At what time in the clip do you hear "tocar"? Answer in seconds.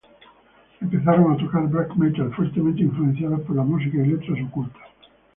1.37-1.67